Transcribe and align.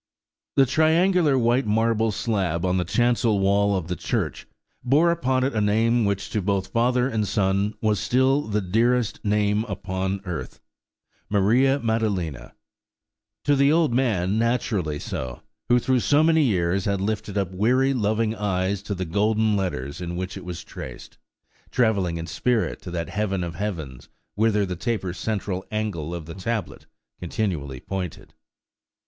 The 0.55 0.65
triangular 0.65 1.37
white 1.37 1.67
marble 1.67 2.11
slab 2.11 2.65
on 2.65 2.77
the 2.77 2.83
chancel 2.83 3.39
wall 3.39 3.75
of 3.77 3.87
the 3.87 3.95
church 3.95 4.47
bore 4.83 5.11
upon 5.11 5.43
it 5.43 5.53
a 5.53 5.61
name 5.61 6.05
which 6.05 6.31
to 6.31 6.41
both 6.41 6.69
father 6.71 7.07
and 7.07 7.27
son 7.27 7.75
was 7.81 7.99
still 7.99 8.41
the 8.41 8.61
dearest 8.61 9.23
name 9.23 9.63
upon 9.65 10.19
earth, 10.25 10.59
"Maria 11.29 11.77
Maddalena:"–to 11.79 13.55
the 13.55 13.71
old 13.71 13.93
man 13.93 14.39
naturally 14.39 14.97
so, 14.97 15.43
who 15.69 15.77
through 15.77 15.99
so 15.99 16.23
many 16.23 16.41
years 16.41 16.85
had 16.85 16.99
lifted 16.99 17.37
up 17.37 17.51
weary, 17.51 17.93
loving 17.93 18.33
eyes 18.33 18.81
to 18.81 18.95
the 18.95 19.05
golden 19.05 19.55
letters 19.55 20.01
in 20.01 20.15
which 20.15 20.35
it 20.35 20.43
was 20.43 20.63
traced, 20.63 21.19
travelling 21.69 22.17
in 22.17 22.25
spirit 22.25 22.81
to 22.81 22.89
that 22.89 23.09
heaven 23.09 23.43
of 23.43 23.53
heavens 23.53 24.09
whither 24.33 24.65
the 24.65 24.75
taper 24.75 25.13
central 25.13 25.63
angle 25.69 26.15
of 26.15 26.25
the 26.25 26.33
tablet 26.33 26.87
continually 27.19 27.79
pointed. 27.79 28.33